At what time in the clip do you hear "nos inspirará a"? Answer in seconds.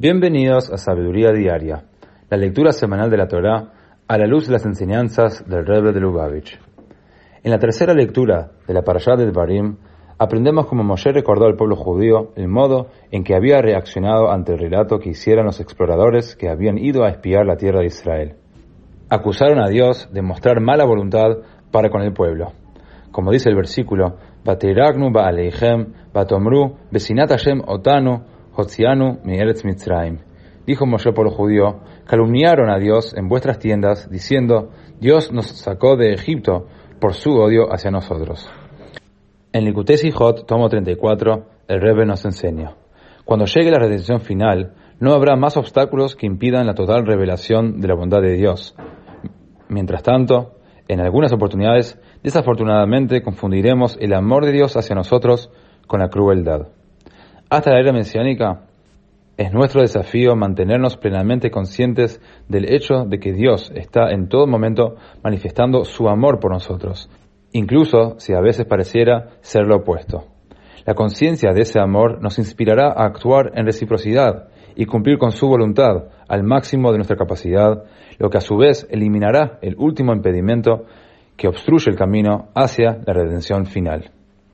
72.20-73.06